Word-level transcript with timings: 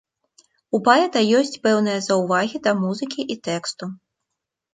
У 0.77 0.77
паэта 0.87 1.19
ёсць 1.39 1.59
пэўныя 1.65 1.99
заўвагі 2.07 2.57
да 2.69 2.75
музыкі 2.81 3.21
і 3.37 3.37
тэксту. 3.51 3.85